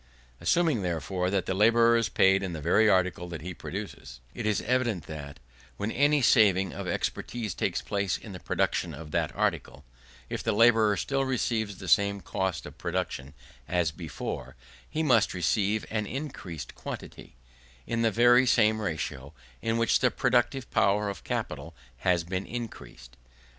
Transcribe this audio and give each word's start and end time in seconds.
Assuming, 0.39 0.81
therefore, 0.81 1.29
that 1.29 1.45
the 1.45 1.53
labourer 1.53 1.95
is 1.95 2.09
paid 2.09 2.41
in 2.41 2.53
the 2.53 2.59
very 2.59 2.89
article 2.89 3.29
he 3.29 3.53
produces, 3.53 4.19
it 4.33 4.47
is 4.47 4.59
evident 4.63 5.03
that, 5.05 5.39
when 5.77 5.91
any 5.91 6.23
saving 6.23 6.73
of 6.73 6.87
expense 6.87 7.53
takes 7.53 7.83
place 7.83 8.17
in 8.17 8.31
the 8.31 8.39
production 8.39 8.95
of 8.95 9.11
that 9.11 9.31
article, 9.35 9.85
if 10.27 10.41
the 10.41 10.53
labourer 10.53 10.97
still 10.97 11.23
receives 11.23 11.77
the 11.77 11.87
same 11.87 12.19
cost 12.19 12.65
of 12.65 12.79
production 12.79 13.35
as 13.67 13.91
before, 13.91 14.55
he 14.89 15.03
must 15.03 15.35
receive 15.35 15.85
an 15.91 16.07
increased 16.07 16.73
quantity, 16.73 17.35
in 17.85 18.01
the 18.01 18.09
very 18.09 18.47
same 18.47 18.81
ratio 18.81 19.35
in 19.61 19.77
which 19.77 19.99
the 19.99 20.09
productive 20.09 20.67
power 20.71 21.09
of 21.09 21.23
capital 21.23 21.75
has 21.97 22.23
been 22.23 22.47
increased. 22.47 23.17